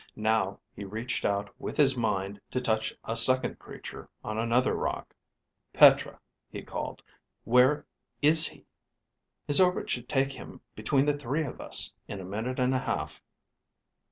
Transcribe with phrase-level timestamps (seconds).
[0.15, 5.13] Now he reached out with his mind to touch a second creature on another rock.
[5.73, 7.03] Petra, he called.
[7.43, 7.85] Where
[8.19, 8.65] is he?
[9.47, 12.79] _His orbit should take him between the three of us in a minute and a
[12.79, 13.21] half.